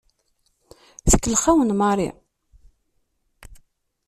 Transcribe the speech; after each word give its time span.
Tkellex-awen 1.11 1.71
Mary. 1.79 2.09